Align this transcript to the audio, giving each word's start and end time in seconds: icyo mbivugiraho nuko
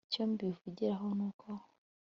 icyo 0.07 0.23
mbivugiraho 0.31 1.07
nuko 1.17 1.47